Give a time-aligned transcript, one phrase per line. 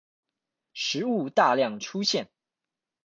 [0.73, 2.27] 食物大量出現